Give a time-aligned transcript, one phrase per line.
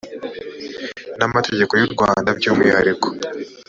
[1.19, 3.07] n amategeko y u rwanda by umwihariko